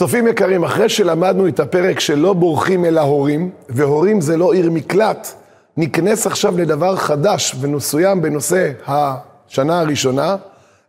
[0.00, 5.28] צופים יקרים, אחרי שלמדנו את הפרק שלא בורחים אל ההורים, והורים זה לא עיר מקלט,
[5.76, 10.36] ניכנס עכשיו לדבר חדש ומסוים בנושא השנה הראשונה,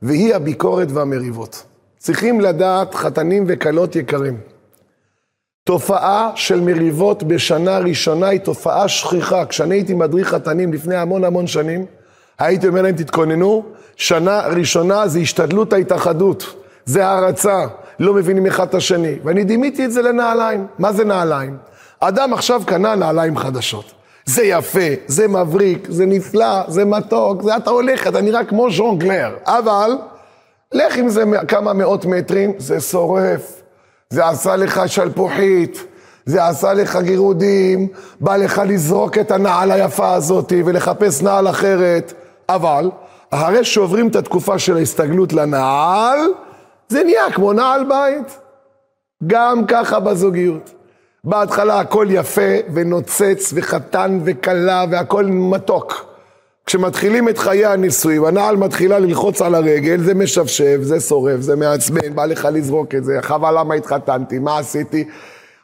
[0.02, 1.64] והיא הביקורת והמריבות.
[1.98, 4.38] צריכים לדעת, חתנים וכלות יקרים,
[5.64, 9.46] תופעה של מריבות בשנה ראשונה היא תופעה שכיחה.
[9.46, 11.86] כשאני הייתי מדריך חתנים לפני המון המון שנים,
[12.39, 13.64] הייתי אומר להם, תתכוננו,
[13.96, 16.55] שנה ראשונה זה השתדלות ההתאחדות,
[16.86, 17.66] זה הערצה,
[18.02, 19.16] לא מבינים אחד את השני.
[19.23, 20.68] ואני דימיתי את זה לנעליים.
[20.80, 21.58] מה זה נעליים?
[22.00, 23.86] אדם עכשיו קנה נעליים חדשות.
[24.26, 29.36] זה יפה, זה מבריק, זה נפלא, זה מתוק, זה אתה הולך, אתה נראה כמו ז'ונגלר.
[29.45, 29.98] אבל,
[30.73, 33.62] לך עם זה כמה מאות מטרים, זה שורף,
[34.09, 35.84] זה עשה לך שלפוחית,
[36.26, 37.88] זה עשה לך גירודים,
[38.20, 42.14] בא לך לזרוק את הנעל היפה הזאת ולחפש נעל אחרת.
[42.50, 42.90] אבל,
[43.31, 46.20] אחרי שעוברים את התקופה של ההסתגלות לנעל,
[46.92, 48.39] זה נהיה כמו נעל בית.
[49.28, 50.73] גם ככה בזוגיות.
[51.23, 56.06] בהתחלה הכל יפה ונוצץ וחתן וכלה והכל מתוק.
[56.66, 62.16] כשמתחילים את חיי הנישואים, הנעל מתחילה ללחוץ על הרגל, זה משפשף, זה שורף, זה מעצבן,
[62.16, 65.08] בא לך לזרוק את זה, חבל למה התחתנתי, מה עשיתי?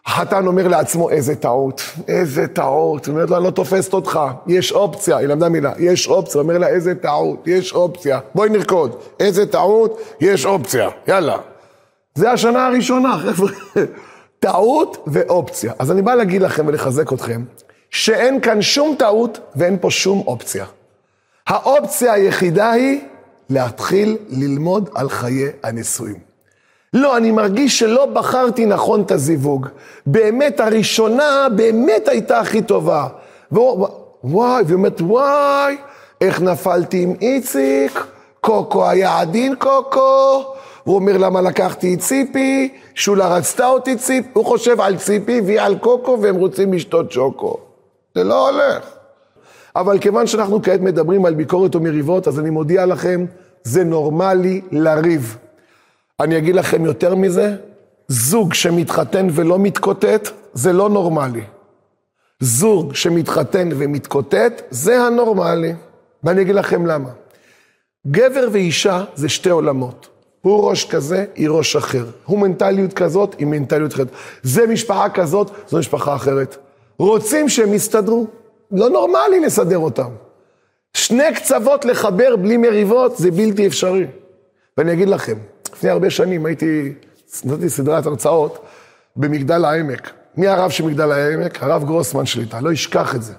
[0.07, 3.05] החתן אומר לעצמו, איזה טעות, איזה טעות.
[3.05, 6.41] הוא אומר לו, אני לא תופסת אותך, יש אופציה, היא למדה מילה, יש אופציה.
[6.41, 8.19] אומר לה, איזה טעות, יש אופציה.
[8.35, 11.37] בואי נרקוד, איזה טעות, יש אופציה, יאללה.
[12.15, 13.51] זה השנה הראשונה, חבר'ה.
[14.39, 15.73] טעות ואופציה.
[15.79, 17.43] אז אני בא להגיד לכם ולחזק אתכם,
[17.89, 20.65] שאין כאן שום טעות ואין פה שום אופציה.
[21.47, 23.01] האופציה היחידה היא
[23.49, 26.26] להתחיל ללמוד על חיי הנישואים.
[26.97, 29.67] לא, אני מרגיש שלא בחרתי נכון את הזיווג.
[30.05, 33.07] באמת, הראשונה באמת הייתה הכי טובה.
[34.23, 35.77] וואי, והיא אומרת, וואי,
[36.21, 38.05] איך נפלתי עם איציק,
[38.41, 40.43] קוקו היה עדין קוקו.
[40.83, 42.73] הוא אומר, למה לקחתי את ציפי?
[42.95, 47.57] שולה רצתה אותי ציפי, הוא חושב על ציפי והיא על קוקו והם רוצים לשתות שוקו.
[48.15, 48.83] זה לא הולך.
[49.75, 53.25] אבל כיוון שאנחנו כעת מדברים על ביקורת ומריבות, אז אני מודיע לכם,
[53.63, 55.37] זה נורמלי לריב.
[56.21, 57.55] אני אגיד לכם יותר מזה,
[58.07, 61.43] זוג שמתחתן ולא מתקוטט, זה לא נורמלי.
[62.39, 65.73] זוג שמתחתן ומתקוטט, זה הנורמלי.
[66.23, 67.09] ואני אגיד לכם למה.
[68.07, 70.07] גבר ואישה זה שתי עולמות.
[70.41, 72.05] הוא ראש כזה, היא ראש אחר.
[72.25, 74.07] הוא מנטליות כזאת, היא מנטליות אחרת.
[74.43, 76.57] זה משפחה כזאת, זו משפחה אחרת.
[76.99, 78.27] רוצים שהם יסתדרו.
[78.71, 80.09] לא נורמלי לסדר אותם.
[80.93, 84.05] שני קצוות לחבר בלי מריבות זה בלתי אפשרי.
[84.77, 85.37] ואני אגיד לכם,
[85.73, 86.93] לפני הרבה שנים הייתי,
[87.45, 88.65] נתתי סדרת הרצאות
[89.15, 90.09] במגדל העמק.
[90.37, 91.63] מי הרב של מגדל העמק?
[91.63, 93.33] הרב גרוסמן שליטה, לא אשכח את זה.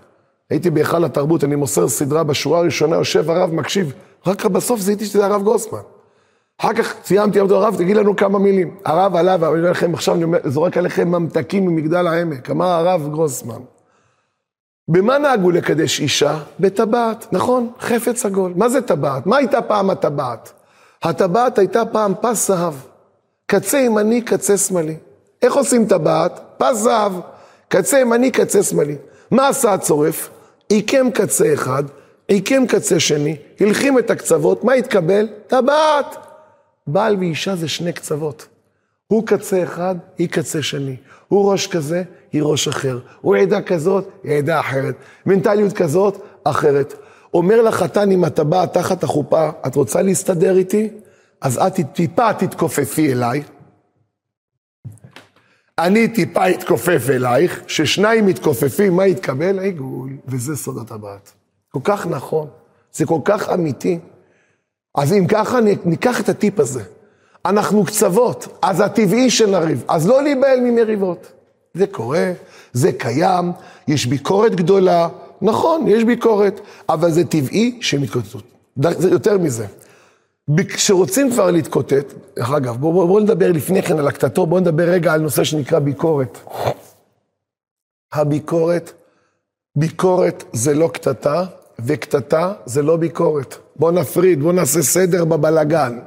[0.51, 3.93] הייתי בהיכל התרבות, אני מוסר סדרה בשורה הראשונה, יושב הרב, מקשיב,
[4.27, 5.79] רק בסוף זיהיתי שזה הרב גרוסמן.
[6.59, 8.77] אחר כך סיימתי, אמרתי לו, הרב, תגיד לנו כמה מילים.
[8.85, 12.51] הרב עלה, ואני אומר לכם, עכשיו אני זורק עליכם ממתקים ממגדל העמק.
[12.51, 13.61] אמר הרב גרוסמן,
[14.89, 16.39] במה נהגו לקדש אישה?
[16.61, 18.53] בטבעת, נכון, חפץ עגול.
[18.57, 19.27] מה זה טבעת?
[19.27, 20.53] מה הייתה פעם הטבעת?
[21.03, 22.75] הטבעת הייתה פעם פס זהב.
[23.47, 24.97] קצה ימני, קצה שמאלי.
[25.43, 26.41] איך עושים טבעת?
[26.59, 27.13] פס זהב.
[27.69, 28.97] קצה ימני, קצה שמאלי.
[29.31, 30.31] מה עשה הצורף?
[30.69, 31.85] עיקם קצה אחד,
[32.29, 35.29] עיקם קצה שני, הלחים את הקצוות, מה התקבל?
[35.47, 36.17] טבעת.
[36.87, 38.47] בעל ואישה זה שני קצוות.
[39.07, 40.97] הוא קצה אחד, היא קצה שני.
[41.29, 42.99] הוא ראש כזה, היא ראש אחר.
[43.21, 44.95] הוא עדה כזאת, היא עדה אחרת.
[45.27, 46.95] מנטליות כזאת, אחרת.
[47.35, 50.89] אומר לחתן, אם אתה בא תחת החופה, את רוצה להסתדר איתי?
[51.41, 53.43] אז את טיפה תתכופפי אליי.
[55.79, 59.59] אני טיפה אתכופף אלייך, ששניים מתכופפים, מה יתקבל?
[59.59, 60.11] עיגול.
[60.29, 61.33] וזה סוד הטבעת.
[61.73, 62.49] כל כך נכון,
[62.93, 63.99] זה כל כך אמיתי.
[64.95, 66.83] אז אם ככה, ניקח את הטיפ הזה.
[67.45, 69.85] אנחנו קצוות, אז הטבעי שנריב.
[69.89, 71.33] אז לא להיבהל ממריבות.
[71.75, 72.33] זה קורה,
[72.73, 73.53] זה קיים,
[73.89, 75.09] יש ביקורת גדולה,
[75.43, 78.39] נכון, יש ביקורת, אבל זה טבעי שהם יתקוטטו.
[78.77, 79.67] זה יותר מזה.
[80.69, 84.85] כשרוצים כבר להתקוטט, דרך אגב, בואו בוא, בוא נדבר לפני כן על הקטטו, בואו נדבר
[84.89, 86.39] רגע על נושא שנקרא ביקורת.
[88.13, 88.93] הביקורת,
[89.77, 91.45] ביקורת זה לא קטטה,
[91.79, 93.57] וקטטה זה לא ביקורת.
[93.77, 95.99] בואו נפריד, בואו נעשה סדר בבלגן.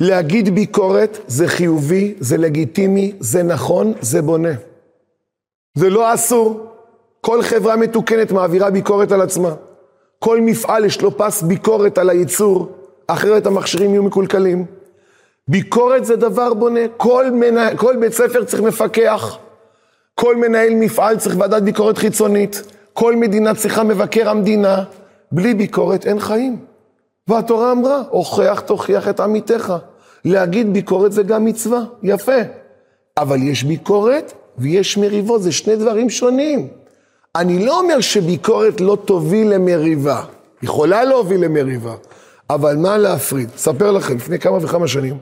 [0.00, 4.52] להגיד ביקורת זה חיובי, זה לגיטימי, זה נכון, זה בונה.
[5.74, 6.73] זה לא אסור.
[7.24, 9.54] כל חברה מתוקנת מעבירה ביקורת על עצמה.
[10.18, 12.72] כל מפעל יש לו פס ביקורת על הייצור,
[13.06, 14.64] אחרת המכשירים יהיו מקולקלים.
[15.48, 19.38] ביקורת זה דבר בונה, כל, מנה, כל בית ספר צריך מפקח,
[20.14, 22.62] כל מנהל מפעל צריך ועדת ביקורת חיצונית,
[22.92, 24.84] כל מדינה צריכה מבקר המדינה,
[25.32, 26.56] בלי ביקורת אין חיים.
[27.28, 29.74] והתורה אמרה, הוכח תוכיח את עמיתך.
[30.24, 32.40] להגיד ביקורת זה גם מצווה, יפה.
[33.16, 36.83] אבל יש ביקורת ויש מריבות, זה שני דברים שונים.
[37.36, 40.22] אני לא אומר שביקורת לא תוביל למריבה,
[40.62, 41.94] יכולה להוביל למריבה,
[42.50, 43.50] אבל מה להפריד?
[43.56, 45.18] אספר לכם, לפני כמה וכמה שנים,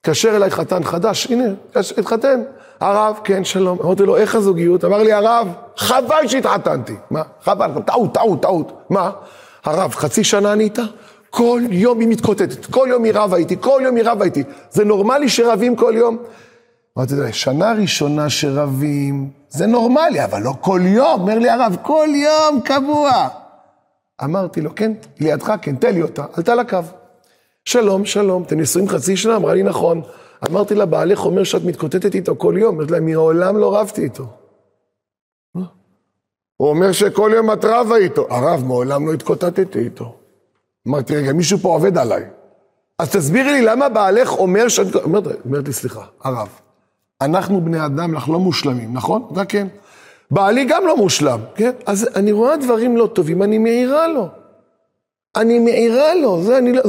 [0.00, 1.44] התקשר אליי חתן חדש, הנה,
[1.74, 2.42] התחתן.
[2.80, 3.78] הרב, כן, שלום.
[3.84, 4.84] אמרתי לו, איך הזוגיות?
[4.84, 6.94] אמר לי, הרב, חבל שהתחתנתי.
[7.10, 7.22] מה?
[7.42, 8.72] חבל, טעות, טעות, טעות.
[8.90, 9.10] מה?
[9.64, 10.82] הרב, חצי שנה אני איתה?
[11.30, 14.42] כל יום היא מתקוטטת, כל יום היא רבה איתי, כל יום היא רבה איתי.
[14.70, 16.16] זה נורמלי שרבים כל יום?
[16.98, 21.20] אמרתי שנה ראשונה שרבים, זה נורמלי, אבל לא כל יום.
[21.20, 23.28] אומר לי הרב, כל יום קבוע.
[24.24, 26.78] אמרתי לו, כן, לידך, כן, תן לי אותה, עלתה לקו.
[27.64, 29.36] שלום, שלום, אתם נשואים חצי שנה?
[29.36, 30.02] אמרה לי, נכון.
[30.50, 32.76] אמרתי לה, בעלך אומר שאת מתקוטטת איתו כל יום.
[32.76, 34.26] אמרתי לה, מעולם לא רבתי איתו.
[36.56, 38.26] הוא אומר שכל יום את רבה איתו.
[38.30, 40.16] הרב, מעולם לא התקוטטתי איתו.
[40.88, 42.24] אמרתי, רגע, מישהו פה עובד עליי.
[42.98, 44.94] אז תסבירי לי למה בעלך אומר שאת...
[44.94, 46.48] אומרת, אומרת לי, סליחה, הרב,
[47.24, 49.22] אנחנו בני אדם, אנחנו לא מושלמים, נכון?
[49.36, 49.66] רק כן.
[50.30, 51.70] בעלי גם לא מושלם, כן?
[51.86, 54.28] אז אני רואה דברים לא טובים, אני מעירה לו.
[55.36, 56.82] אני מעירה לו, זה אני לא...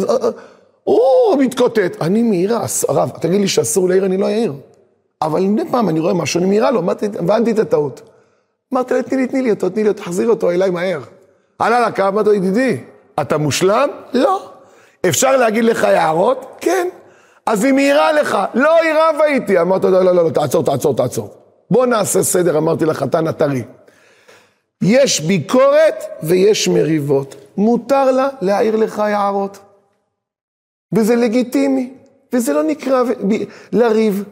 [0.83, 2.01] הוא מתקוטט.
[2.01, 4.53] אני מעירה, הרב, תגיד לי שאסור להעיר, אני לא אעיר.
[5.21, 6.81] אבל מדי פעם אני רואה משהו, אני מעירה לו,
[7.19, 8.01] הבנתי את הטעות.
[8.73, 11.01] אמרתי לה, תני לי, תני לי אותו, תני לי אותו, תחזיר אותו אליי מהר.
[11.59, 12.77] עלה לקו, אמרתי לו, ידידי,
[13.21, 13.89] אתה מושלם?
[14.13, 14.49] לא.
[15.09, 16.45] אפשר להגיד לך הערות?
[16.61, 16.87] כן.
[17.45, 19.61] אז היא מעירה לך, לא, היא רבה איתי.
[19.61, 21.29] אמרתי לו, לא, לא, לא, תעצור, תעצור, תעצור.
[21.71, 23.63] בוא נעשה סדר, אמרתי לחתן הטרי.
[24.81, 27.35] יש ביקורת ויש מריבות.
[27.57, 29.59] מותר לה להעיר לך הערות.
[30.93, 31.93] וזה לגיטימי,
[32.33, 33.03] וזה לא נקרא
[33.71, 34.23] לריב.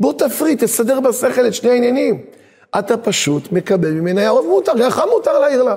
[0.00, 2.20] בוא תפריד, תסדר בשכל את שני העניינים.
[2.78, 5.76] אתה פשוט מקבל ממנה הערות, מותר, לך מותר להעיר לה.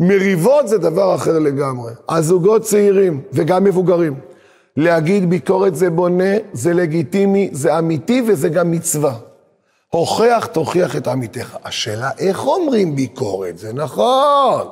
[0.00, 1.92] מריבות זה דבר אחר לגמרי.
[2.08, 4.14] הזוגות צעירים וגם מבוגרים,
[4.76, 9.14] להגיד ביקורת זה בונה, זה לגיטימי, זה אמיתי וזה גם מצווה.
[9.88, 11.56] הוכח, תוכיח את עמיתך.
[11.64, 13.58] השאלה, איך אומרים ביקורת?
[13.58, 14.66] זה נכון.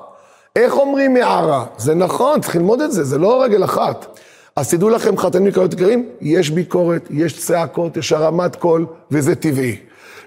[0.56, 1.64] איך אומרים הערה?
[1.78, 4.18] זה נכון, צריך ללמוד את זה, זה לא רגל אחת.
[4.56, 9.76] אז תדעו לכם, חתנים יקרות יקרים, יש ביקורת, יש צעקות, יש הרמת קול, וזה טבעי.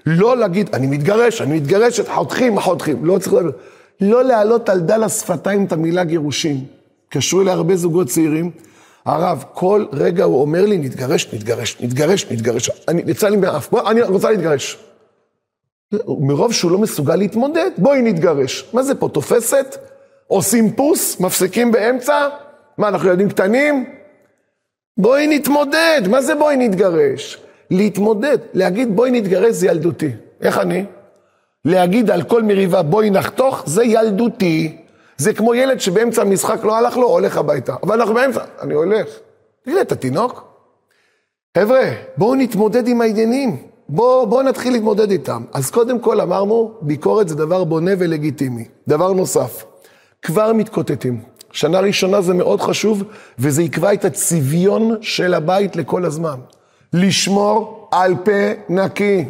[0.06, 3.04] לא להגיד, אני מתגרש, אני מתגרשת, חותכים, חותכים.
[3.04, 3.50] לא צריך לדבר.
[4.00, 6.64] לא להעלות על דל השפתיים את המילה גירושים.
[7.08, 8.50] קשרו אליי הרבה זוגות צעירים.
[9.06, 12.70] הרב, כל רגע הוא אומר לי, נתגרש, נתגרש, נתגרש, נתגרש.
[12.88, 14.78] אני, יצא לי מאף, בוא, אני רוצה להתגרש.
[16.06, 18.64] מרוב שהוא לא מסוגל להתמודד, בואי נתגרש.
[18.72, 19.76] מה זה פה, תופסת?
[20.26, 21.20] עושים פוס?
[21.20, 22.28] מפסיקים באמצע?
[22.78, 23.84] מה, אנחנו ילדים קטנים?
[24.96, 27.38] בואי נתמודד, מה זה בואי נתגרש?
[27.70, 30.10] להתמודד, להגיד בואי נתגרש זה ילדותי.
[30.40, 30.84] איך אני?
[31.64, 34.83] להגיד על כל מריבה בואי נחתוך, זה ילדותי.
[35.16, 37.74] זה כמו ילד שבאמצע המשחק לא הלך לו, הולך הביתה.
[37.82, 39.06] אבל אנחנו באמצע, אני הולך.
[39.64, 40.44] תגיד, אתה תינוק?
[41.58, 43.56] חבר'ה, בואו נתמודד עם העניינים.
[43.88, 45.44] בואו בוא נתחיל להתמודד איתם.
[45.52, 48.64] אז קודם כל אמרנו, ביקורת זה דבר בונה ולגיטימי.
[48.88, 49.64] דבר נוסף,
[50.22, 51.20] כבר מתקוטטים.
[51.52, 53.02] שנה ראשונה זה מאוד חשוב,
[53.38, 56.38] וזה יקבע את הצביון של הבית לכל הזמן.
[56.92, 59.24] לשמור על פה נקי.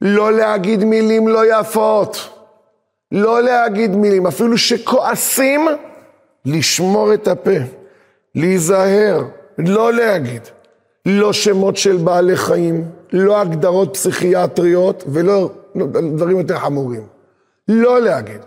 [0.00, 2.33] לא להגיד מילים לא יפות.
[3.12, 5.68] לא להגיד מילים, אפילו שכועסים,
[6.44, 7.50] לשמור את הפה.
[8.34, 9.24] להיזהר,
[9.58, 10.42] לא להגיד.
[11.06, 15.50] לא שמות של בעלי חיים, לא הגדרות פסיכיאטריות ולא
[16.16, 17.06] דברים יותר חמורים.
[17.68, 18.40] לא להגיד.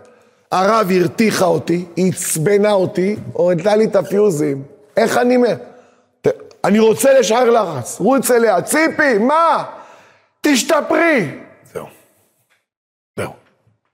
[0.52, 4.62] הרב הרתיחה אותי, היא עצבנה אותי, הורדה לי את הפיוזים.
[4.96, 5.38] איך אני...
[6.64, 9.64] אני רוצה לשחרר לחץ, רוץ אליה, ציפי, מה?
[10.40, 11.38] תשתפרי.
[11.72, 11.86] זהו.
[13.16, 13.32] זהו.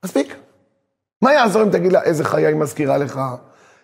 [0.04, 0.34] מספיק.
[1.24, 3.20] מה יעזור אם תגיד לה איזה חיה היא מזכירה לך,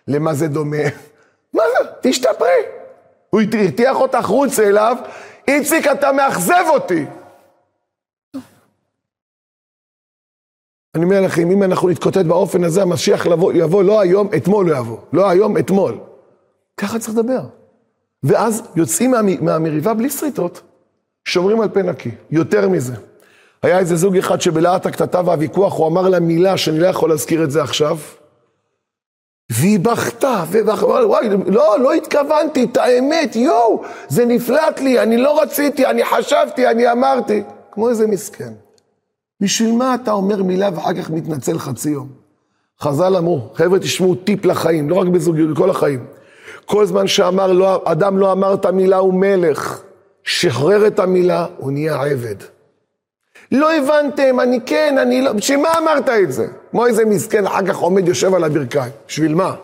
[0.07, 0.77] למה זה דומה?
[1.53, 1.89] מה זה?
[2.01, 2.47] תשתפרי.
[3.29, 4.97] הוא הרתיח אותך, רוץ אליו,
[5.47, 7.05] איציק, אתה מאכזב אותי.
[10.95, 14.77] אני אומר לכם, אם אנחנו נתקוטט באופן הזה, המשיח לבוא, יבוא לא היום, אתמול הוא
[14.77, 14.97] יבוא.
[15.13, 15.99] לא היום, אתמול.
[16.77, 17.41] ככה צריך לדבר.
[18.23, 20.61] ואז יוצאים מה, מהמריבה בלי שריטות,
[21.25, 22.11] שומרים על פה נקי.
[22.31, 23.10] יותר מזה.
[23.63, 27.43] היה איזה זוג אחד שבלהט הקטטה והוויכוח הוא אמר לה מילה שאני לא יכול להזכיר
[27.43, 27.97] את זה עכשיו,
[29.51, 30.43] והיא בכתה,
[30.81, 36.67] וואי, לא, לא התכוונתי, את האמת, יואו, זה נפלט לי, אני לא רציתי, אני חשבתי,
[36.67, 37.43] אני אמרתי.
[37.71, 38.53] כמו איזה מסכן.
[39.41, 42.09] בשביל מה אתה אומר מילה ואחר כך מתנצל חצי יום?
[42.81, 46.05] חז"ל אמרו, חבר'ה תשמעו טיפ לחיים, לא רק בזוגיות, כל החיים.
[46.65, 49.81] כל זמן שאמר, לא, אדם לא אמר את המילה הוא מלך,
[50.23, 52.35] שחרר את המילה, הוא נהיה עבד.
[53.51, 56.47] לא הבנתם, אני כן, אני לא, בשביל מה אמרת את זה?
[56.71, 58.91] כמו איזה מסכן, אחר כך עומד, יושב על הברכיים.
[59.07, 59.55] בשביל מה?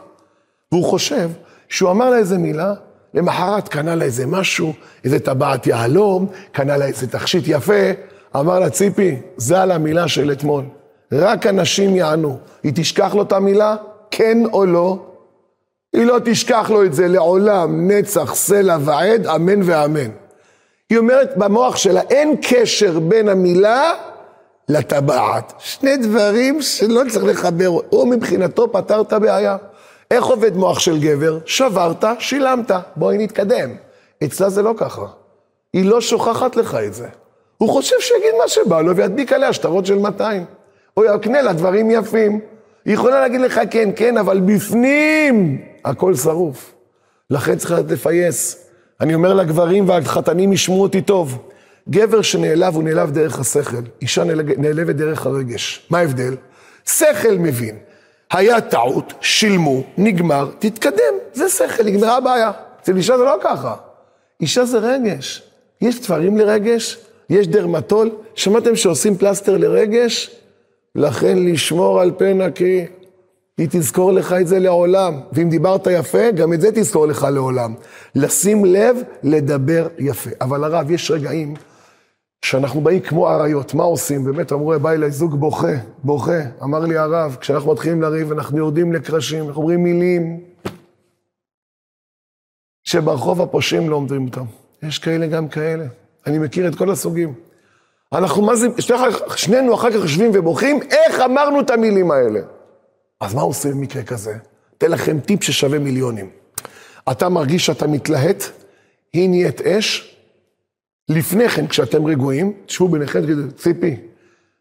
[0.72, 1.30] והוא חושב
[1.70, 2.74] שהוא אמר לה איזה מילה,
[3.14, 7.92] למחרת קנה לה איזה משהו, איזה טבעת יהלום, קנה לה איזה תכשיט יפה,
[8.36, 10.64] אמר לה, ציפי, זה על המילה של אתמול.
[11.12, 12.38] רק אנשים יענו.
[12.64, 13.76] היא תשכח לו את המילה,
[14.12, 15.06] כן או לא?
[15.94, 20.10] היא לא תשכח לו את זה לעולם, נצח, סלע ועד, אמן ואמן.
[20.90, 23.94] היא אומרת במוח שלה, אין קשר בין המילה
[24.70, 25.54] לטבעת.
[25.60, 27.68] שני דברים שלא צריך לחבר.
[27.90, 29.58] הוא מבחינתו פתר את הבעיה.
[30.12, 31.40] איך עובד מוח של גבר?
[31.46, 33.70] שברת, שילמת, בואי נתקדם.
[34.24, 35.06] אצלה זה לא ככה.
[35.74, 37.08] היא לא שוכחת לך את זה.
[37.58, 40.46] הוא חושב שיגיד מה שבא לו וידביק עליה שטרות של 200.
[40.98, 42.40] או יקנה לה דברים יפים.
[42.86, 46.74] היא יכולה להגיד לך כן, כן, אבל בפנים הכל שרוף.
[47.30, 48.67] לכן צריך לדעת לפייס.
[49.02, 51.38] אני אומר לגברים והחתנים ישמעו אותי טוב.
[51.90, 54.24] גבר שנעלב הוא נעלב דרך השכל, אישה
[54.58, 55.88] נעלבת דרך הרגש.
[55.90, 56.36] מה ההבדל?
[56.86, 57.78] שכל מבין.
[58.32, 61.14] היה טעות, שילמו, נגמר, תתקדם.
[61.34, 62.52] זה שכל, נגמרה הבעיה.
[62.82, 63.76] אצל אישה זה לא ככה.
[64.42, 65.44] אישה זה רגש.
[65.82, 66.98] יש תפרים לרגש,
[67.30, 68.10] יש דרמטול.
[68.36, 70.32] שמעתם שעושים פלסטר לרגש?
[70.96, 72.86] לכן לשמור על פה נקי.
[73.58, 75.20] היא תזכור לך את זה לעולם.
[75.34, 77.74] ואם דיברת יפה, גם את זה תזכור לך לעולם.
[78.16, 80.30] לשים לב, לדבר יפה.
[80.42, 81.54] אבל הרב, יש רגעים
[82.46, 84.24] שאנחנו באים כמו אריות, מה עושים?
[84.24, 85.74] באמת אמרו, בא אליי זוג בוכה,
[86.04, 86.42] בוכה.
[86.64, 90.40] אמר לי הרב, כשאנחנו מתחילים לריב, אנחנו יורדים לקרשים, אנחנו אומרים מילים
[92.84, 94.46] שברחוב הפושעים לא עומדים אותם.
[94.84, 95.86] יש כאלה גם כאלה.
[96.28, 97.34] אני מכיר את כל הסוגים.
[98.14, 98.68] אנחנו מה זה,
[99.36, 102.40] שנינו אחר כך יושבים ובוכים, איך אמרנו את המילים האלה?
[103.22, 104.38] אז מה עושים במקרה כזה?
[104.78, 106.30] אתן לכם טיפ ששווה מיליונים.
[107.12, 108.44] אתה מרגיש שאתה מתלהט,
[109.14, 110.18] היא נהיית אש,
[111.10, 113.96] לפני כן, כשאתם רגועים, תשבו ביניכם ותגידו, ציפי,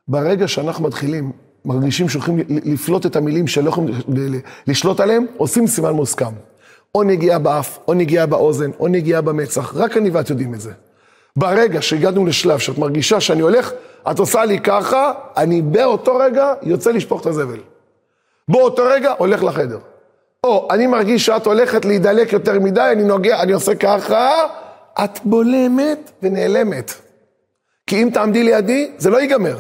[0.09, 1.33] ברגע שאנחנו מתחילים,
[1.65, 3.95] מרגישים שהולכים לפלוט את המילים שלא יכולים
[4.67, 6.33] לשלוט עליהם, עושים סימן מוסכם.
[6.95, 10.73] או נגיעה באף, או נגיעה באוזן, או נגיעה במצח, רק אני ואת יודעים את זה.
[11.37, 13.73] ברגע שהגענו לשלב שאת מרגישה שאני הולך,
[14.11, 17.61] את עושה לי ככה, אני באותו רגע יוצא לשפוך את הזבל.
[18.49, 19.79] באותו רגע הולך לחדר.
[20.45, 24.31] או אני מרגיש שאת הולכת להידלק יותר מדי, אני נוגע, אני עושה ככה,
[25.05, 26.95] את בולמת ונעלמת.
[27.87, 29.57] כי אם תעמדי לידי, זה לא ייגמר.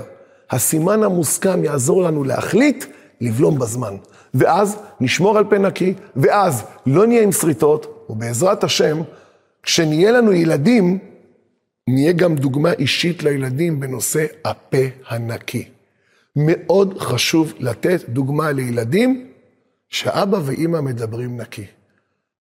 [0.51, 2.85] הסימן המוסכם יעזור לנו להחליט
[3.21, 3.97] לבלום בזמן.
[4.35, 9.03] ואז נשמור על פה נקי, ואז לא נהיה עם שריטות, ובעזרת השם,
[9.63, 10.99] כשנהיה לנו ילדים,
[11.89, 15.69] נהיה גם דוגמה אישית לילדים בנושא הפה הנקי.
[16.37, 19.27] מאוד חשוב לתת דוגמה לילדים
[19.89, 21.67] שאבא ואימא מדברים נקי.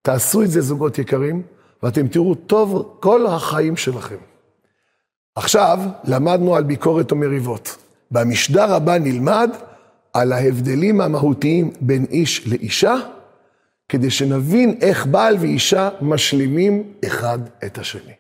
[0.02, 1.42] תעשו את זה, זוגות יקרים,
[1.84, 4.16] ואתם תראו טוב כל החיים שלכם.
[5.36, 7.78] עכשיו למדנו על ביקורת ומריבות.
[8.12, 9.50] במשדר הבא נלמד
[10.14, 12.96] על ההבדלים המהותיים בין איש לאישה,
[13.90, 18.14] כדי שנבין איך בעל ואישה משלימים אחד את השני.